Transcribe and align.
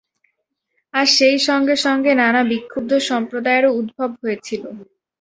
আর 0.93 1.05
সেই 1.17 1.37
সঙ্গে 1.47 1.75
সঙ্গে 1.85 2.11
নানা 2.21 2.41
বিক্ষুদ্ধ 2.51 2.91
সম্প্রদায়েরও 3.09 3.75
উদ্ভব 3.79 4.09
হয়েছিল। 4.21 4.63